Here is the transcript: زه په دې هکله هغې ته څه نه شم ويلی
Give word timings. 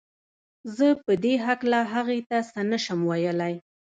زه 0.75 0.87
په 1.03 1.13
دې 1.23 1.33
هکله 1.45 1.79
هغې 1.93 2.19
ته 2.29 2.37
څه 2.51 2.59
نه 2.69 2.77
شم 2.83 2.99
ويلی 3.09 3.53